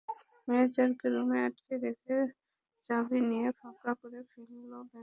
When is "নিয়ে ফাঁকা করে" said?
3.29-4.19